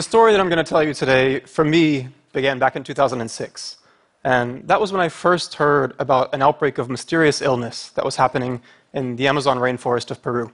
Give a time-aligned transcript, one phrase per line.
[0.00, 3.76] The story that I'm going to tell you today, for me, began back in 2006.
[4.24, 8.16] And that was when I first heard about an outbreak of mysterious illness that was
[8.16, 8.62] happening
[8.94, 10.52] in the Amazon rainforest of Peru.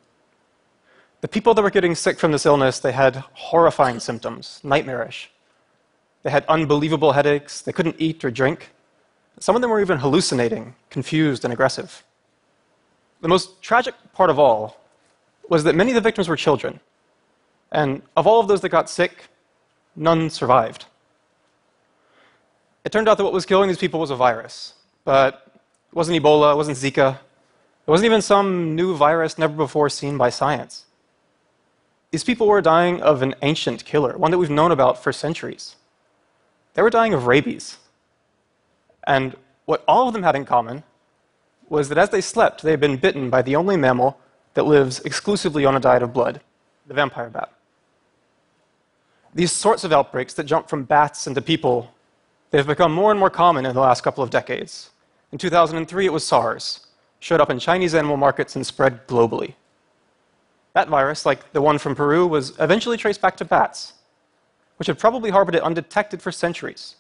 [1.21, 5.31] The people that were getting sick from this illness, they had horrifying symptoms, nightmarish.
[6.25, 8.71] They had unbelievable headaches, they couldn't eat or drink.
[9.39, 12.03] Some of them were even hallucinating, confused, and aggressive.
[13.21, 14.81] The most tragic part of all
[15.49, 16.81] was that many of the victims were children.
[17.71, 19.29] And of all of those that got sick,
[19.97, 20.85] none survived.
[22.85, 24.75] It turned out that what was killing these people was a virus,
[25.05, 25.43] but
[25.91, 27.15] it wasn't Ebola, it wasn't Zika,
[27.87, 30.85] it wasn't even some new virus never before seen by science.
[32.11, 35.77] These people were dying of an ancient killer, one that we've known about for centuries.
[36.75, 37.79] They were dying of rabies.
[39.07, 40.85] And what all of them had in common
[41.69, 44.19] was that as they slept, they had been bitten by the only mammal
[44.55, 46.41] that lives exclusively on a diet of blood
[46.87, 47.53] the vampire bat.
[49.37, 51.93] These sorts of outbreaks that jump from bats into people,
[52.51, 54.89] they've become more and more common in the last couple of decades.
[55.31, 56.87] In 2003, it was SARS,
[57.21, 59.53] showed up in Chinese animal markets and spread globally.
[60.73, 63.93] That virus, like the one from Peru, was eventually traced back to bats,
[64.79, 66.97] which had probably harbored it undetected for centuries.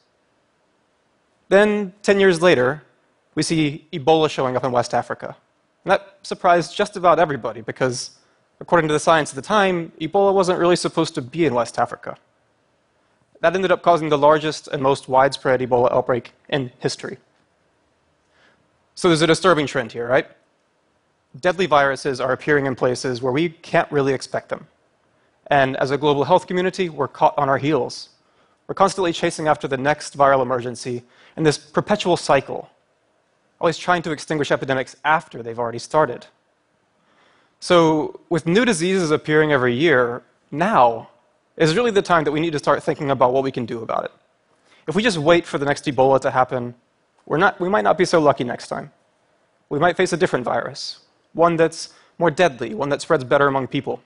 [1.48, 2.82] Then, 10 years later,
[3.34, 5.34] we see Ebola showing up in West Africa.
[5.84, 8.18] And that surprised just about everybody because,
[8.60, 11.78] according to the science at the time, Ebola wasn't really supposed to be in West
[11.78, 12.18] Africa.
[13.40, 17.18] That ended up causing the largest and most widespread Ebola outbreak in history.
[18.94, 20.26] So there's a disturbing trend here, right?
[21.40, 24.66] deadly viruses are appearing in places where we can't really expect them.
[25.48, 28.10] And as a global health community, we're caught on our heels.
[28.66, 31.04] We're constantly chasing after the next viral emergency
[31.36, 32.70] in this perpetual cycle,
[33.60, 36.26] always trying to extinguish epidemics after they've already started.
[37.60, 41.08] So, with new diseases appearing every year, now
[41.56, 43.83] is really the time that we need to start thinking about what we can do
[43.83, 44.12] about it.
[44.89, 46.75] If we just wait for the next Ebola to happen,
[47.25, 48.93] we're not, we might not be so lucky next time.
[49.69, 51.00] We might face a different virus
[51.37, 54.03] one that's more deadly, one that spreads better among people.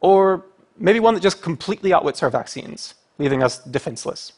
[0.00, 0.44] Or
[0.78, 4.32] maybe one that just completely outwits our vaccines, leaving us defenseless.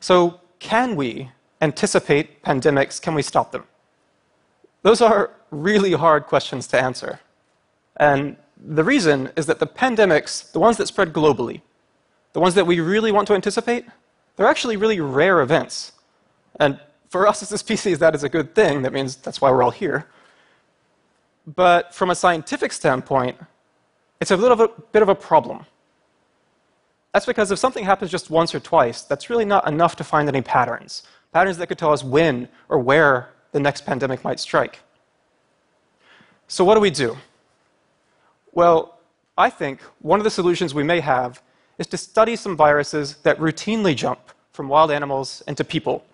[0.00, 1.30] So, can we
[1.62, 3.00] anticipate pandemics?
[3.00, 3.64] Can we stop them?
[4.82, 7.20] Those are really hard questions to answer.
[7.96, 8.36] And
[8.66, 11.60] the reason is that the pandemics, the ones that spread globally,
[12.32, 13.84] the ones that we really want to anticipate,
[14.36, 15.92] they're actually really rare events.
[16.58, 16.80] And
[17.10, 18.82] for us as a species, that is a good thing.
[18.82, 20.08] That means that's why we're all here.
[21.46, 23.36] But from a scientific standpoint,
[24.20, 25.66] it's a little bit of a problem.
[27.12, 30.28] That's because if something happens just once or twice, that's really not enough to find
[30.28, 31.02] any patterns.
[31.32, 34.80] Patterns that could tell us when or where the next pandemic might strike.
[36.48, 37.16] So, what do we do?
[38.54, 39.00] Well,
[39.36, 41.42] I think one of the solutions we may have
[41.78, 44.20] is to study some viruses that routinely jump
[44.52, 46.04] from wild animals into people,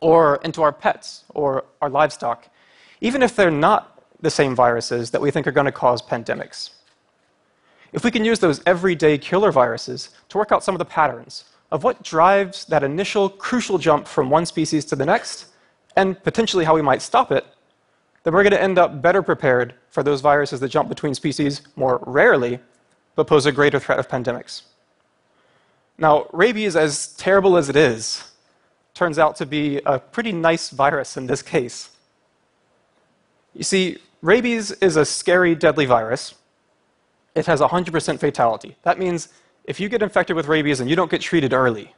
[0.00, 2.48] or into our pets, or our livestock,
[3.00, 6.70] even if they're not the same viruses that we think are going to cause pandemics.
[7.92, 11.44] If we can use those everyday killer viruses to work out some of the patterns
[11.70, 15.46] of what drives that initial crucial jump from one species to the next,
[15.94, 17.46] and potentially how we might stop it,
[18.22, 21.62] then we're going to end up better prepared for those viruses that jump between species
[21.76, 22.60] more rarely,
[23.14, 24.62] but pose a greater threat of pandemics.
[25.98, 28.30] Now, rabies, as terrible as it is,
[28.94, 31.90] turns out to be a pretty nice virus in this case.
[33.54, 36.34] You see, Rabies is a scary, deadly virus.
[37.34, 38.76] It has 100% fatality.
[38.82, 39.28] That means
[39.64, 41.94] if you get infected with rabies and you don't get treated early,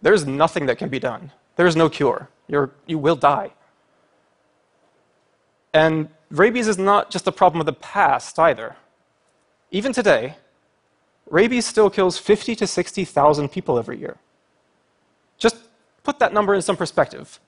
[0.00, 1.32] there's nothing that can be done.
[1.56, 2.28] There's no cure.
[2.48, 3.52] You're, you will die.
[5.72, 8.76] And rabies is not just a problem of the past either.
[9.70, 10.36] Even today,
[11.28, 14.16] rabies still kills 50 to 60,000 people every year.
[15.38, 15.56] Just
[16.02, 17.38] put that number in some perspective.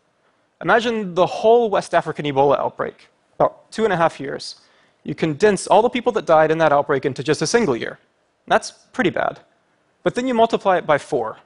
[0.60, 4.60] Imagine the whole West African Ebola outbreak about two and a half years.
[5.02, 7.98] You condense all the people that died in that outbreak into just a single year.
[8.46, 9.40] That's pretty bad.
[10.04, 11.38] But then you multiply it by four,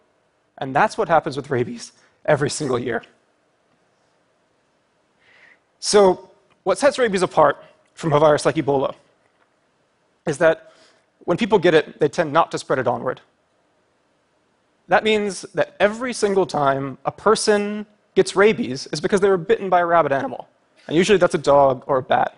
[0.59, 1.93] and that's what happens with rabies
[2.27, 3.03] every single year.
[5.79, 6.31] So,
[6.67, 7.63] what sets rabies apart
[7.95, 8.93] from a virus like Ebola
[10.27, 10.73] is that
[11.21, 13.21] when people get it, they tend not to spread it onward.
[14.89, 17.87] That means that every single time a person
[18.17, 20.49] gets rabies is because they were bitten by a rabid animal.
[20.89, 22.37] And usually that's a dog or a bat.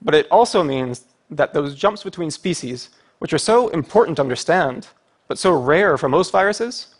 [0.00, 4.86] But it also means that those jumps between species, which are so important to understand,
[5.26, 6.94] but so rare for most viruses,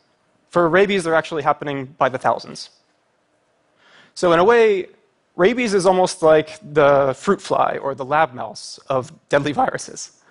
[0.48, 2.70] for rabies, they're actually happening by the thousands.
[4.14, 4.88] So, in a way,
[5.36, 10.22] rabies is almost like the fruit fly or the lab mouse of deadly viruses.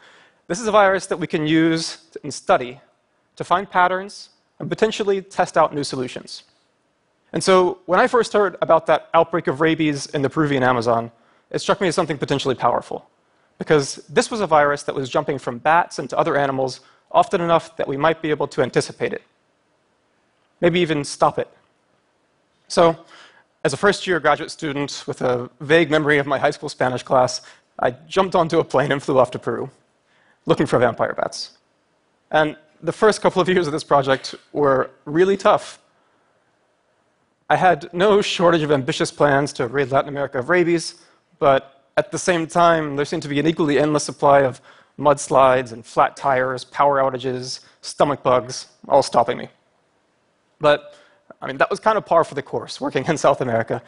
[0.47, 1.83] this is a virus that we can use
[2.23, 2.79] and study
[3.35, 4.29] to find patterns
[4.59, 6.43] and potentially test out new solutions.
[7.33, 11.11] And so when I first heard about that outbreak of rabies in the Peruvian Amazon,
[11.49, 13.09] it struck me as something potentially powerful.
[13.57, 17.75] Because this was a virus that was jumping from bats into other animals often enough
[17.77, 19.23] that we might be able to anticipate it,
[20.61, 21.47] maybe even stop it.
[22.67, 22.97] So,
[23.63, 27.03] as a first year graduate student with a vague memory of my high school Spanish
[27.03, 27.41] class,
[27.79, 29.69] I jumped onto a plane and flew off to Peru
[30.45, 31.57] looking for vampire bats.
[32.31, 35.79] And the first couple of years of this project were really tough.
[37.49, 40.95] I had no shortage of ambitious plans to rid Latin America of rabies,
[41.39, 44.59] but at the same time, there seemed to be an equally endless supply of
[44.97, 49.49] mudslides and flat tires, power outages, stomach bugs, all stopping me.
[50.59, 50.95] But,
[51.43, 53.83] I mean, that was kind of par for the course, working in South America,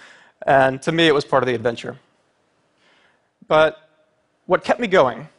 [0.45, 1.97] and to me, it was part of the adventure.
[3.47, 3.89] But
[4.45, 5.29] what kept me going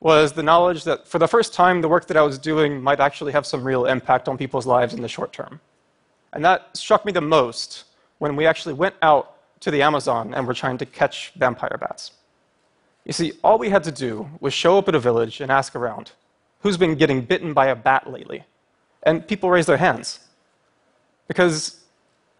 [0.00, 3.00] was the knowledge that for the first time, the work that I was doing might
[3.00, 5.60] actually have some real impact on people's lives in the short term.
[6.32, 7.84] And that struck me the most
[8.18, 12.12] when we actually went out to the Amazon and were trying to catch vampire bats.
[13.04, 15.76] You see, all we had to do was show up at a village and ask
[15.76, 16.12] around
[16.60, 18.42] who's been getting bitten by a bat lately?
[19.04, 20.25] And people raised their hands.
[21.28, 21.84] Because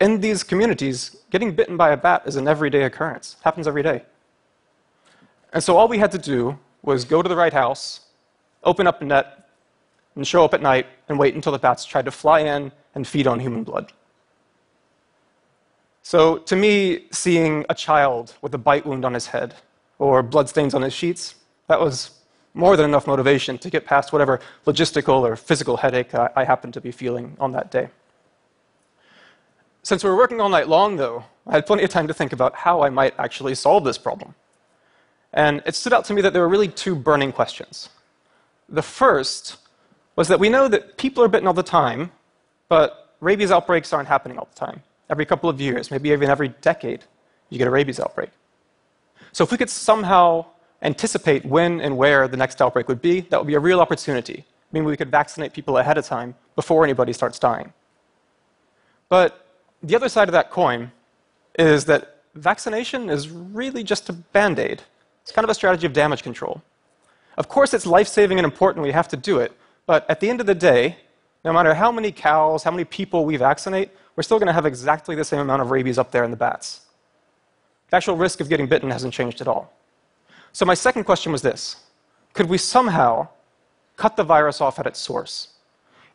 [0.01, 3.83] in these communities, getting bitten by a bat is an everyday occurrence, it happens every
[3.83, 4.03] day.
[5.53, 8.01] And so all we had to do was go to the right house,
[8.63, 9.49] open up a net,
[10.15, 13.07] and show up at night and wait until the bats tried to fly in and
[13.07, 13.93] feed on human blood.
[16.03, 19.55] So, to me, seeing a child with a bite wound on his head
[19.99, 21.35] or bloodstains on his sheets,
[21.67, 22.11] that was
[22.55, 26.75] more than enough motivation to get past whatever logistical or physical headache I, I happened
[26.75, 27.89] to be feeling on that day.
[29.87, 32.33] Since we were working all night long, though, I had plenty of time to think
[32.33, 34.35] about how I might actually solve this problem.
[35.33, 37.89] And it stood out to me that there were really two burning questions.
[38.69, 39.59] The first
[40.17, 42.11] was that we know that people are bitten all the time,
[42.69, 44.83] but rabies outbreaks aren't happening all the time.
[45.09, 47.05] Every couple of years, maybe even every decade,
[47.51, 48.31] you get a rabies outbreak.
[49.31, 50.47] So if we could somehow
[50.83, 54.45] anticipate when and where the next outbreak would be, that would be a real opportunity.
[54.49, 57.73] I mean, we could vaccinate people ahead of time before anybody starts dying.
[59.09, 59.46] But
[59.83, 60.91] the other side of that coin
[61.59, 64.83] is that vaccination is really just a band aid.
[65.23, 66.63] It's kind of a strategy of damage control.
[67.37, 69.53] Of course, it's life saving and important, we have to do it,
[69.87, 70.97] but at the end of the day,
[71.45, 74.67] no matter how many cows, how many people we vaccinate, we're still going to have
[74.67, 76.87] exactly the same amount of rabies up there in the bats.
[77.91, 79.73] The actual risk of getting bitten hasn't changed at all.
[80.53, 81.77] So, my second question was this
[82.33, 83.29] Could we somehow
[83.97, 85.49] cut the virus off at its source?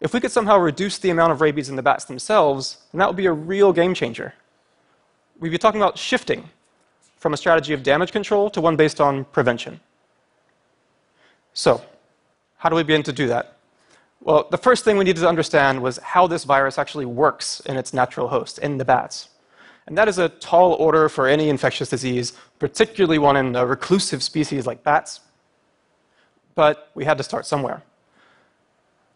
[0.02, 3.08] If we could somehow reduce the amount of rabies in the bats themselves, then that
[3.08, 4.34] would be a real game changer.
[5.40, 6.50] We'd be talking about shifting
[7.18, 9.80] from a strategy of damage control to one based on prevention.
[11.54, 11.84] So,
[12.58, 13.58] how do we begin to do that?
[14.22, 17.78] Well, the first thing we needed to understand was how this virus actually works in
[17.78, 19.30] its natural host, in the bats.
[19.86, 24.24] And that is a tall order for any infectious disease, particularly one in a reclusive
[24.24, 25.22] species like bats.
[26.56, 27.84] But we had to start somewhere.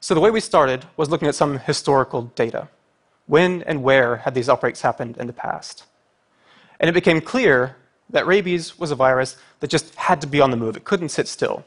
[0.06, 2.68] So the way we started was looking at some historical data.
[3.26, 5.86] When and where had these outbreaks happened in the past?
[6.80, 7.76] And it became clear
[8.12, 10.78] that rabies was a virus that just had to be on the move.
[10.78, 11.66] It couldn't sit still.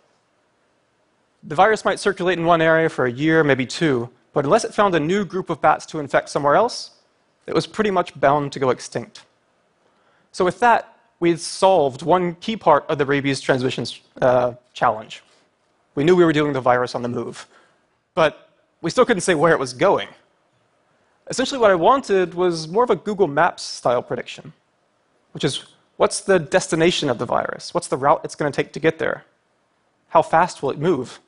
[1.43, 4.73] The virus might circulate in one area for a year, maybe two, but unless it
[4.73, 6.93] found a new group of bats to infect somewhere else,
[7.49, 9.25] it was pretty much bound to go extinct.
[10.31, 13.85] So, with that, we had solved one key part of the rabies transmission
[14.23, 15.25] uh, challenge.
[15.97, 17.49] We knew we were dealing with a virus on the move,
[18.21, 18.33] but
[18.83, 20.09] we still couldn't say where it was going.
[21.33, 24.53] Essentially, what I wanted was more of a Google Maps style prediction,
[25.33, 25.53] which is
[25.99, 27.75] What's the destination of the virus?
[27.75, 29.25] What's the route it's going to take to get there?
[30.11, 31.19] How fast will it move?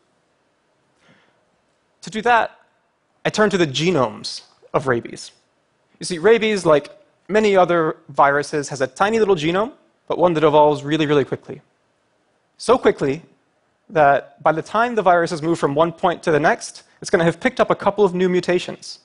[2.02, 2.56] To do that,
[3.24, 4.42] I turned to the genomes
[4.72, 5.32] of rabies.
[5.98, 6.88] You see, rabies, like
[7.28, 9.72] many other viruses, has a tiny little genome,
[10.06, 11.60] but one that evolves really, really quickly.
[12.56, 13.22] So quickly
[13.92, 17.10] that by the time the virus has moved from one point to the next, it's
[17.10, 19.00] going to have picked up a couple of new mutations.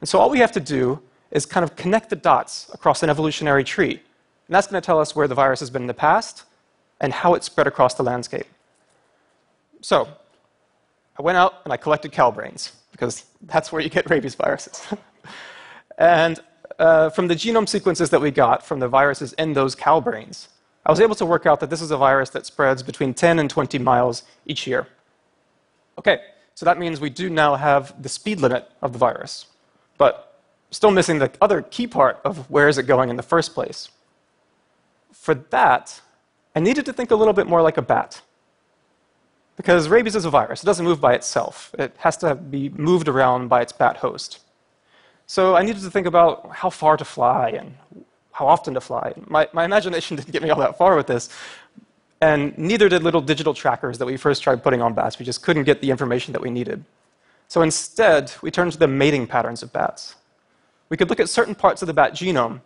[0.00, 3.10] And so all we have to do is kind of connect the dots across an
[3.10, 4.00] evolutionary tree
[4.48, 6.44] and that's going to tell us where the virus has been in the past
[7.00, 8.46] and how it spread across the landscape.
[9.80, 10.08] So,
[11.18, 14.86] I went out and I collected cow brains, because that's where you get rabies viruses.
[15.98, 16.40] and
[16.78, 20.48] uh, from the genome sequences that we got from the viruses in those cow brains,
[20.86, 23.40] I was able to work out that this is a virus that spreads between 10
[23.40, 24.86] and 20 miles each year.
[25.98, 26.20] Okay,
[26.54, 29.46] so that means we do now have the speed limit of the virus,
[29.98, 30.40] but
[30.70, 33.88] still missing the other key part of where is it going in the first place.
[35.12, 36.00] For that,
[36.54, 38.22] I needed to think a little bit more like a bat.
[39.56, 40.62] because rabies is a virus.
[40.62, 44.40] It doesn't move by itself, it has to be moved around by its bat host.
[45.26, 47.74] So I needed to think about how far to fly and
[48.36, 49.14] how often to fly.
[49.28, 51.30] My, my imagination didn't get me all that far with this,
[52.20, 55.18] and neither did little digital trackers that we first tried putting on bats.
[55.18, 56.84] We just couldn't get the information that we needed.
[57.48, 60.16] So instead, we turned to the mating patterns of bats.
[60.90, 62.60] We could look at certain parts of the bat genome,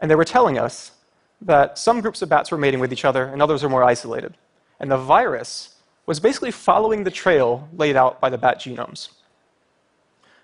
[0.00, 0.92] and they were telling us
[1.40, 4.36] that some groups of bats were mating with each other and others were more isolated.
[4.78, 5.74] And the virus
[6.06, 9.08] was basically following the trail laid out by the bat genomes.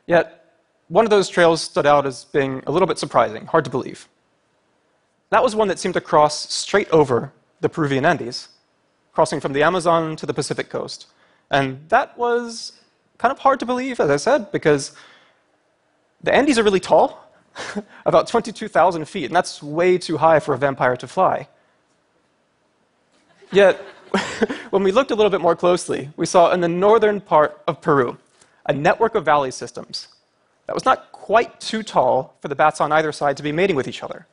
[0.07, 0.45] Yet,
[0.89, 4.09] one of those trails stood out as being a little bit surprising, hard to believe.
[5.31, 8.49] That was one that seemed to cross straight over the Peruvian Andes,
[9.13, 11.07] crossing from the Amazon to the Pacific coast.
[11.51, 12.73] And that was
[13.19, 14.93] kind of hard to believe, as I said, because
[16.23, 17.31] the Andes are really tall,
[18.07, 21.49] about 22,000 feet, and that's way too high for a vampire to fly.
[23.51, 23.77] Yet,
[24.71, 27.81] when we looked a little bit more closely, we saw in the northern part of
[27.81, 28.19] Peru
[28.67, 30.09] a network of valley systems
[30.67, 33.77] that was not quite too tall for the bats on either side to be mating
[33.77, 34.27] with each other.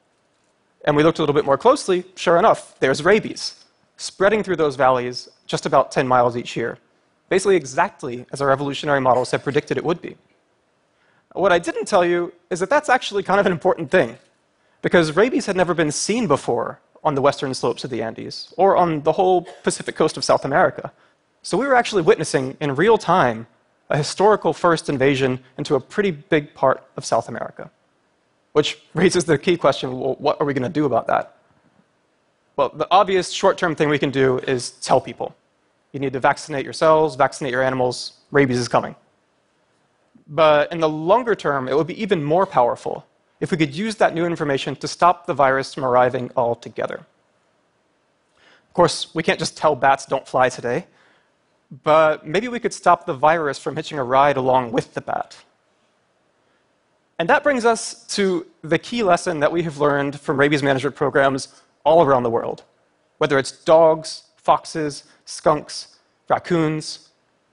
[0.84, 3.64] And we looked a little bit more closely, sure enough, there's rabies
[3.98, 6.78] spreading through those valleys just about 10 miles each year,
[7.30, 10.18] basically exactly as our evolutionary models had predicted it would be.
[11.34, 14.18] What I didn't tell you is that that's actually kind of an important thing,
[14.82, 18.76] because rabies had never been seen before on the western slopes of the Andes or
[18.76, 20.92] on the whole Pacific coast of South America.
[21.42, 23.48] So we were actually witnessing in real time
[23.90, 27.70] a historical first invasion into a pretty big part of South America.
[28.54, 31.36] Which raises the key question well, what are we going to do about that?
[32.56, 35.36] Well, the obvious short term thing we can do is tell people
[35.92, 38.96] you need to vaccinate yourselves, vaccinate your animals, rabies is coming.
[40.28, 43.06] But in the longer term, it would be even more powerful
[43.40, 47.06] if we could use that new information to stop the virus from arriving altogether.
[48.70, 50.88] Of course, we can't just tell bats don't fly today,
[51.84, 55.38] but maybe we could stop the virus from hitching a ride along with the bat.
[57.24, 60.94] And that brings us to the key lesson that we have learned from rabies management
[60.94, 62.66] programs all around the world,
[63.18, 67.12] whether it's dogs, foxes, skunks, raccoons,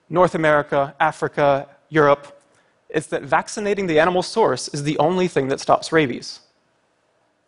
[0.09, 2.43] North America, Africa, Europe,
[2.89, 6.41] it's that vaccinating the animal source is the only thing that stops rabies.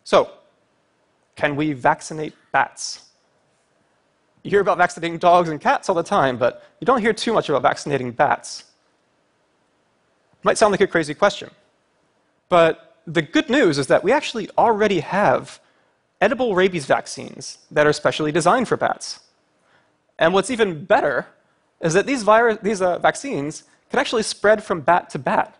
[0.05, 0.31] So,
[1.35, 3.09] can we vaccinate bats?
[4.43, 7.33] You hear about vaccinating dogs and cats all the time, but you don't hear too
[7.33, 8.63] much about vaccinating bats.
[10.39, 11.49] It Might sound like a crazy question.
[12.53, 15.59] But the good news is that we actually already have
[16.21, 19.21] edible rabies vaccines that are specially designed for bats.
[20.19, 21.25] And what's even better
[21.81, 25.57] is that these, virus, these uh, vaccines can actually spread from bat to bat.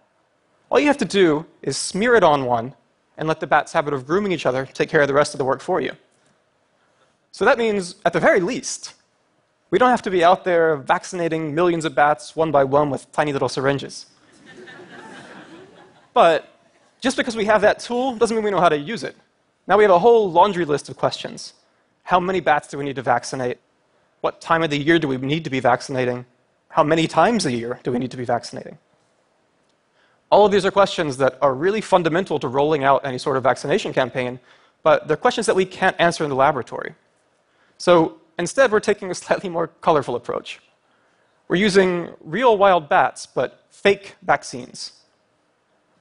[0.70, 2.76] All you have to do is smear it on one
[3.18, 5.40] and let the bat's habit of grooming each other take care of the rest of
[5.40, 5.94] the work for you.
[7.32, 8.94] So that means, at the very least,
[9.72, 13.12] we don't have to be out there vaccinating millions of bats one by one with
[13.12, 14.06] tiny little syringes.
[16.14, 16.53] but
[17.04, 19.18] just because we have that tool doesn't mean we know how to use it.
[19.68, 21.54] Now we have a whole laundry list of questions.
[22.04, 23.58] How many bats do we need to vaccinate?
[24.22, 26.26] What time of the year do we need to be vaccinating?
[26.70, 28.78] How many times a year do we need to be vaccinating?
[30.30, 33.44] All of these are questions that are really fundamental to rolling out any sort of
[33.44, 34.40] vaccination campaign,
[34.82, 36.96] but they're questions that we can't answer in the laboratory.
[37.78, 40.62] So instead, we're taking a slightly more colorful approach.
[41.50, 45.03] We're using real wild bats, but fake vaccines.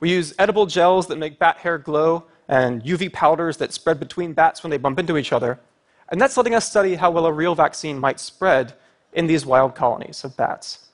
[0.03, 4.33] We use edible gels that make bat hair glow and UV powders that spread between
[4.33, 5.61] bats when they bump into each other.
[6.09, 8.75] And that's letting us study how well a real vaccine might spread
[9.13, 10.89] in these wild colonies of bats.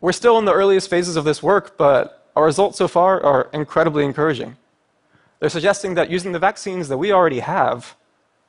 [0.00, 3.50] We're still in the earliest phases of this work, but our results so far are
[3.52, 4.56] incredibly encouraging.
[5.40, 7.96] They're suggesting that using the vaccines that we already have,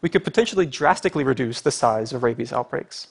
[0.02, 3.08] we could potentially drastically reduce the size of rabies outbreaks.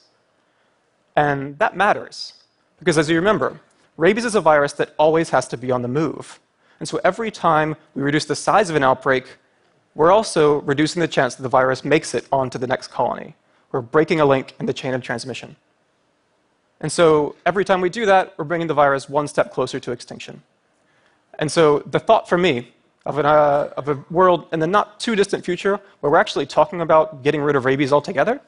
[1.13, 2.35] And that matters,
[2.79, 3.59] because as you remember,
[3.97, 6.39] rabies is a virus that always has to be on the move.
[6.79, 9.37] And so every time we reduce the size of an outbreak,
[9.93, 13.35] we're also reducing the chance that the virus makes it onto the next colony.
[13.71, 15.55] We're breaking a link in the chain of transmission.
[16.79, 19.91] And so every time we do that, we're bringing the virus one step closer to
[19.91, 20.41] extinction.
[21.39, 22.73] And so the thought for me
[23.05, 26.45] of, an, uh, of a world in the not too distant future where we're actually
[26.45, 28.41] talking about getting rid of rabies altogether,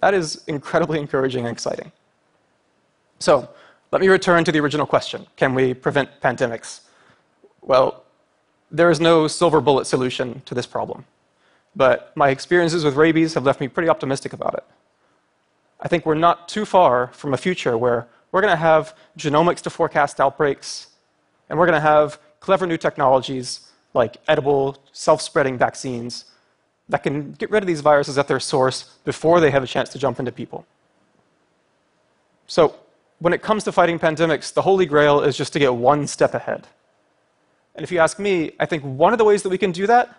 [0.00, 1.92] that is incredibly encouraging and exciting.
[3.18, 3.48] So
[3.94, 6.80] let me return to the original question can we prevent pandemics?
[7.62, 8.04] Well,
[8.70, 11.06] there is no silver bullet solution to this problem
[11.76, 14.64] but my experiences with rabies have left me pretty optimistic about it.
[15.80, 19.60] I think we're not too far from a future where we're going to have genomics
[19.62, 20.88] to forecast outbreaks,
[21.48, 26.26] and we're going to have clever new technologies like edible, self spreading vaccines
[26.88, 29.88] that can get rid of these viruses at their source before they have a chance
[29.90, 30.66] to jump into people.
[32.46, 32.76] So,
[33.18, 36.34] when it comes to fighting pandemics, the holy grail is just to get one step
[36.34, 36.66] ahead.
[37.74, 39.86] And if you ask me, I think one of the ways that we can do
[39.86, 40.14] that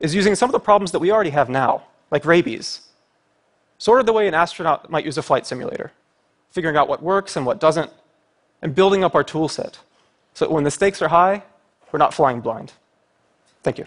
[0.00, 2.82] is using some of the problems that we already have now, like rabies.
[3.78, 5.92] Sort of the way an astronaut might use a flight simulator,
[6.50, 7.90] figuring out what works and what doesn't,
[8.62, 9.78] and building up our tool set
[10.34, 11.42] so that when the stakes are high,
[11.92, 12.72] we're not flying blind.
[13.62, 13.86] Thank you.